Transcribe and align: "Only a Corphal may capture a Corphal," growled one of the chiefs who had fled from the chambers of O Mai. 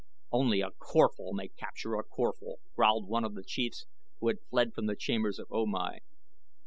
"Only 0.31 0.61
a 0.61 0.71
Corphal 0.71 1.31
may 1.33 1.49
capture 1.49 1.93
a 1.93 2.03
Corphal," 2.03 2.55
growled 2.75 3.07
one 3.07 3.23
of 3.23 3.35
the 3.35 3.43
chiefs 3.43 3.85
who 4.19 4.29
had 4.29 4.41
fled 4.49 4.73
from 4.73 4.87
the 4.87 4.95
chambers 4.95 5.37
of 5.37 5.45
O 5.51 5.67
Mai. 5.67 5.99